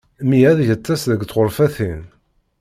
[0.23, 2.01] Mmi ad yeṭṭes deg tɣurfatin.